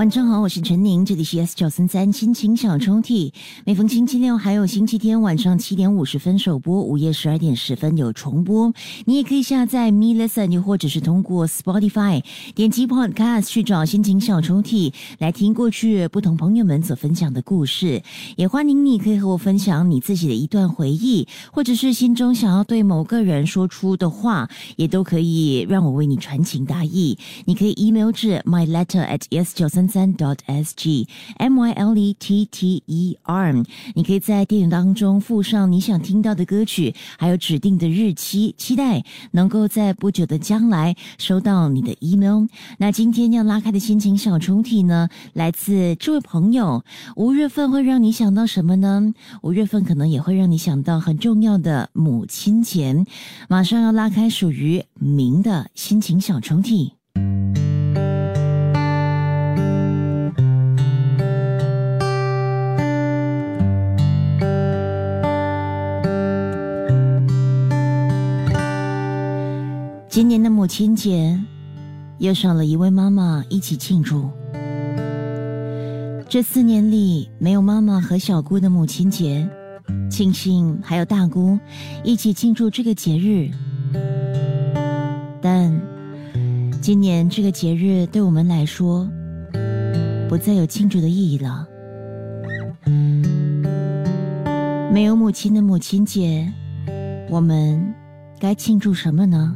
[0.00, 3.34] 晚上好，我是陈宁，这里是 S 九三三心情小抽屉。
[3.66, 8.72] 每逢星期六还有星期天晚上七点五十分首播，午夜十二点十分有重播。
[9.04, 12.24] 你也可以下载 Me Listen，又或者是通过 Spotify
[12.54, 18.02] 点击 Podcast 去找心情小抽屉来听过去不同朋友们所分享的故事。
[18.36, 27.18] 也欢迎你可以和我分享你自己的一段回忆，或者是心中想要对某个人说出的话，也都可以让我为你传情达意。
[27.44, 32.44] 你可以 email 至 my letter at s 九三三 dot s g m y l e t
[32.46, 33.52] t e r。
[33.94, 42.46] 你可以在电影当中附上你想听到的歌曲，还有指定的日期，期待能够在不久的将来收到你的 email。
[42.78, 46.84] 那今天要拉开的心情小抽屉呢，来自这位朋友。
[47.16, 49.12] 五月份会让你想到什么呢？
[49.42, 53.04] 五月份可能也会让你想到很重要的母亲节。
[53.48, 56.99] 马上要拉开属于明的心情小抽屉。
[70.10, 71.38] 今年的母亲节，
[72.18, 74.28] 又少了一位妈妈一起庆祝。
[76.28, 79.48] 这四年里，没有妈妈和小姑的母亲节，
[80.10, 81.56] 庆幸还有大姑
[82.02, 83.50] 一起庆祝这个节日。
[85.40, 85.80] 但
[86.82, 89.08] 今年这个节日对我们来说，
[90.28, 91.68] 不再有庆祝的意义了。
[94.92, 96.52] 没有母亲的母亲节，
[97.30, 97.94] 我们
[98.40, 99.54] 该庆祝什么呢？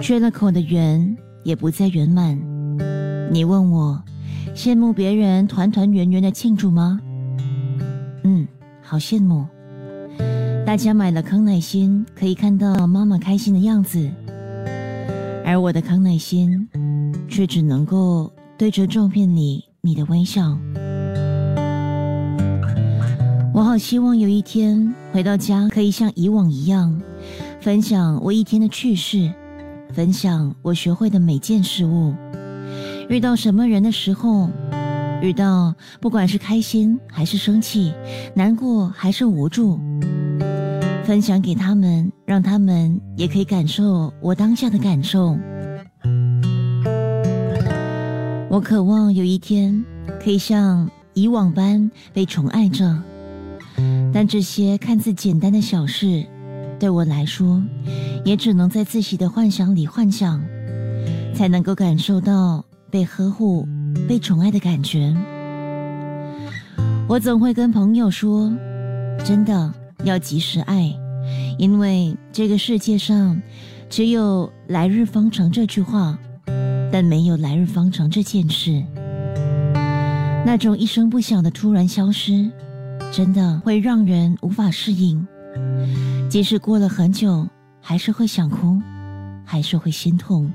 [0.00, 2.38] 缺了口的圆也不再圆满。
[3.30, 4.02] 你问我，
[4.54, 7.00] 羡慕别人团团圆圆的庆祝吗？
[8.22, 8.46] 嗯，
[8.80, 9.46] 好羡慕。
[10.64, 14.08] 大家买了康乃馨，可以看到妈妈开心的样子，
[15.44, 16.68] 而我的康乃馨
[17.28, 20.56] 却只能够对着照片里你的微笑。
[23.52, 27.00] 我好希望有一天回到家，可以像以往一样，
[27.60, 29.32] 分享我一天的趣事。
[29.92, 32.14] 分享我学会的每件事物，
[33.08, 34.48] 遇到什么人的时候，
[35.20, 37.92] 遇到不管是开心还是生气，
[38.34, 39.80] 难过还是无助，
[41.04, 45.36] 分享给他们，让他们也可以感受我当下的感受。
[48.50, 49.84] 我渴望有一天
[50.22, 53.02] 可以像以往般被宠爱着，
[54.12, 56.24] 但这些看似简单的小事，
[56.78, 57.62] 对我来说。
[58.24, 60.42] 也只能在自己的幻想里幻想，
[61.34, 63.66] 才能够感受到被呵护、
[64.06, 65.16] 被宠爱的感觉。
[67.08, 68.52] 我总会跟朋友说
[69.24, 69.72] ：“真的
[70.04, 70.94] 要及时爱，
[71.58, 73.40] 因为这个世界上
[73.88, 76.18] 只有来日方长这句话，
[76.92, 78.84] 但没有来日方长这件事。
[80.44, 82.50] 那种一声不响的突然消失，
[83.10, 85.26] 真的会让人无法适应，
[86.28, 87.46] 即使过了很久。”
[87.80, 88.78] 还是会想哭，
[89.46, 90.50] 还是会心痛。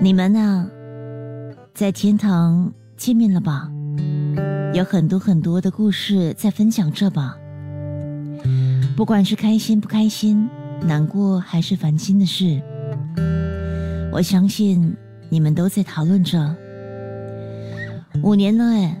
[0.00, 0.68] 你们呢，
[1.72, 3.68] 在天堂见面了吧？
[4.74, 7.36] 有很多很多的故事在分享着吧。
[8.96, 10.48] 不管是开心不开心，
[10.82, 12.62] 难过还是烦心的事，
[14.12, 14.94] 我相信
[15.30, 16.54] 你们都在讨论着。
[18.22, 18.96] 五年了哎，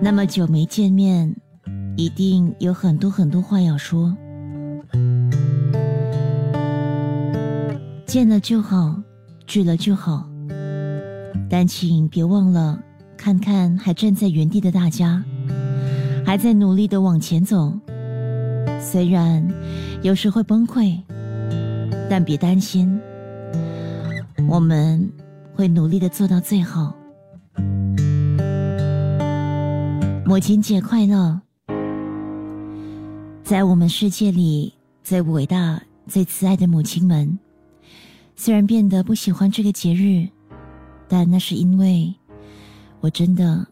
[0.00, 1.34] 那么久没见面，
[1.96, 4.14] 一定有很多很多话要说。
[8.06, 9.02] 见了就好，
[9.46, 10.28] 聚了就好，
[11.48, 12.78] 但请别忘了
[13.16, 15.24] 看看还站在原地的大家，
[16.24, 17.72] 还在努力的往前走。
[18.78, 19.46] 虽然
[20.02, 21.00] 有时会崩溃，
[22.08, 23.00] 但别担心，
[24.48, 25.10] 我们
[25.54, 26.94] 会努力的做到最好。
[30.24, 31.40] 母亲节快乐！
[33.46, 34.74] 在我们世界里
[35.04, 37.38] 最伟大、最慈爱的母亲们。
[38.34, 40.26] 虽然变得不喜欢这个节日，
[41.06, 42.12] 但那是因为
[42.98, 43.64] 我真的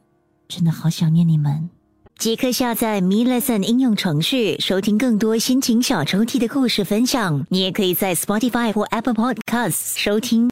[0.47, 1.69] 真的好想念你们。
[2.17, 7.45] 即刻下载 Me Lesson 应用程序，收听更多心情小抽屉的故事分享。
[7.51, 10.43] 你也可以在 Spotify 或 Apple Podcasts 收听。